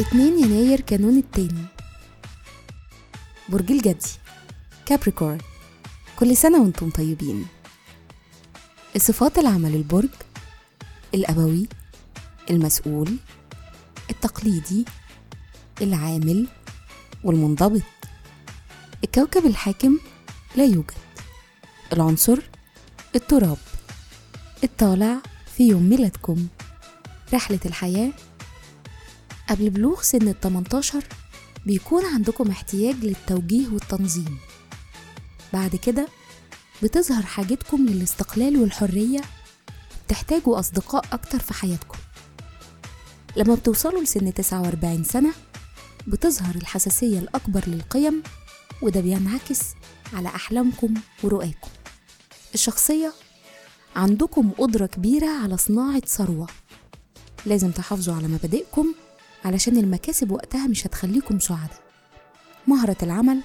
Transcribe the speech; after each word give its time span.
اتنين 0.00 0.38
يناير 0.38 0.80
كانون 0.80 1.18
التاني. 1.18 1.64
برج 3.48 3.72
الجدي 3.72 4.10
كابريكورن 4.86 5.38
كل 6.18 6.36
سنة 6.36 6.62
وأنتم 6.62 6.90
طيبين. 6.90 7.46
الصفات 8.96 9.38
العامة 9.38 9.68
للبرج 9.68 10.08
الأبوي 11.14 11.68
المسؤول 12.50 13.16
التقليدي 14.10 14.84
العامل 15.82 16.48
والمنضبط. 17.24 17.82
الكوكب 19.04 19.46
الحاكم 19.46 19.98
لا 20.56 20.64
يوجد. 20.64 20.94
العنصر 21.92 22.38
التراب. 23.14 23.56
الطالع 24.64 25.16
في 25.56 25.68
يوم 25.68 25.82
ميلادكم. 25.82 26.46
رحلة 27.34 27.58
الحياة. 27.66 28.12
قبل 29.48 29.70
بلوغ 29.70 30.02
سن 30.02 30.28
ال 30.28 30.40
18 30.40 31.04
بيكون 31.66 32.04
عندكم 32.04 32.50
احتياج 32.50 32.94
للتوجيه 33.04 33.68
والتنظيم. 33.68 34.38
بعد 35.52 35.76
كده 35.76 36.08
بتظهر 36.82 37.22
حاجتكم 37.22 37.86
للاستقلال 37.86 38.56
والحرية. 38.56 39.20
تحتاجوا 40.08 40.58
أصدقاء 40.58 41.04
أكتر 41.12 41.38
في 41.38 41.54
حياتكم. 41.54 41.98
لما 43.36 43.54
بتوصلوا 43.54 44.02
لسن 44.02 44.34
49 44.34 45.04
سنة 45.04 45.32
بتظهر 46.06 46.54
الحساسية 46.54 47.18
الأكبر 47.18 47.64
للقيم 47.66 48.22
وده 48.82 49.00
بينعكس 49.00 49.60
على 50.12 50.28
أحلامكم 50.28 50.94
ورؤاكم 51.22 51.68
الشخصية. 52.54 53.12
عندكم 53.96 54.50
قدرة 54.58 54.86
كبيرة 54.86 55.28
على 55.42 55.56
صناعة 55.56 56.00
ثروة. 56.00 56.46
لازم 57.46 57.70
تحافظوا 57.70 58.14
على 58.14 58.28
مبادئكم 58.28 58.94
علشان 59.44 59.76
المكاسب 59.76 60.30
وقتها 60.30 60.66
مش 60.66 60.86
هتخليكم 60.86 61.38
سعداء. 61.38 61.82
مهرة 62.66 62.96
العمل 63.02 63.40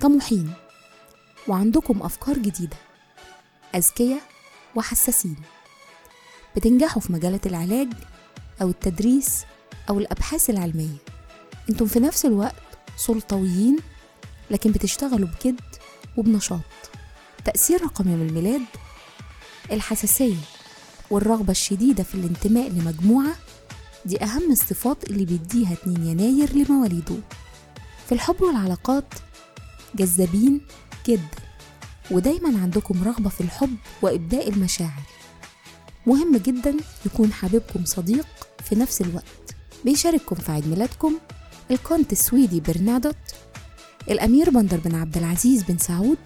طموحين. 0.00 0.52
وعندكم 1.48 2.02
أفكار 2.02 2.38
جديدة. 2.38 2.76
أذكياء 3.74 4.22
وحساسين. 4.74 5.36
بتنجحوا 6.56 7.02
في 7.02 7.12
مجالات 7.12 7.46
العلاج 7.46 7.88
أو 8.62 8.68
التدريس 8.68 9.44
أو 9.88 9.98
الأبحاث 9.98 10.50
العلمية. 10.50 10.96
أنتم 11.70 11.86
في 11.86 12.00
نفس 12.00 12.26
الوقت 12.26 12.54
سلطويين 12.96 13.78
لكن 14.50 14.72
بتشتغلوا 14.72 15.28
بجد 15.28 15.60
وبنشاط. 16.16 16.60
تأثير 17.44 17.82
رقم 17.82 18.08
يوم 18.08 18.22
الميلاد؟ 18.22 18.62
الحساسية 19.72 20.36
والرغبة 21.10 21.50
الشديدة 21.50 22.02
في 22.02 22.14
الانتماء 22.14 22.68
لمجموعة؟ 22.68 23.34
دي 24.04 24.22
أهم 24.24 24.52
الصفات 24.52 25.10
اللي 25.10 25.24
بيديها 25.24 25.72
2 25.72 26.06
يناير 26.06 26.52
لمواليده. 26.56 27.16
في 28.06 28.12
الحب 28.12 28.42
والعلاقات 28.42 29.04
جذابين 29.94 30.60
جدا 31.06 31.28
ودايما 32.10 32.60
عندكم 32.62 33.02
رغبة 33.04 33.28
في 33.30 33.40
الحب 33.40 33.76
وإبداء 34.02 34.48
المشاعر. 34.48 35.02
مهم 36.06 36.36
جدا 36.36 36.76
يكون 37.06 37.32
حبيبكم 37.32 37.84
صديق 37.84 38.26
في 38.64 38.74
نفس 38.74 39.00
الوقت. 39.00 39.54
بيشارككم 39.84 40.36
في 40.36 40.52
عيد 40.52 40.68
ميلادكم 40.68 41.14
الكونت 41.70 42.12
السويدي 42.12 42.60
برنادوت 42.60 43.16
الأمير 44.10 44.50
بندر 44.50 44.76
بن 44.76 44.94
عبد 44.94 45.16
العزيز 45.16 45.62
بن 45.62 45.78
سعود 45.78 46.18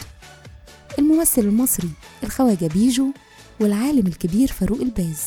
الممثل 0.98 1.42
المصري 1.42 1.90
الخواجة 2.22 2.66
بيجو 2.66 3.12
والعالم 3.60 4.06
الكبير 4.06 4.48
فاروق 4.48 4.80
الباز. 4.80 5.22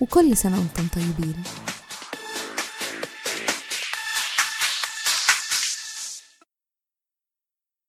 وكل 0.00 0.36
سنة 0.36 0.58
وأنتم 0.58 0.86
طيبين. 0.94 1.34